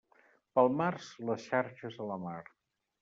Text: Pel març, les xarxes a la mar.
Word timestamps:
Pel 0.55 0.69
març, 0.79 1.09
les 1.31 1.45
xarxes 1.51 2.01
a 2.07 2.09
la 2.13 2.19
mar. 2.29 2.39